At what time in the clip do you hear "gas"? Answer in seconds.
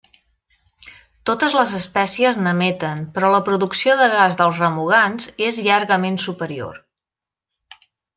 4.15-4.39